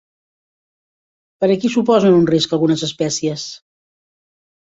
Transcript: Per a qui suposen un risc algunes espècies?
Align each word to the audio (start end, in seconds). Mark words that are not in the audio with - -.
Per 1.43 1.49
a 1.55 1.57
qui 1.65 1.71
suposen 1.75 2.17
un 2.21 2.25
risc 2.31 2.57
algunes 2.57 2.85
espècies? 2.89 3.47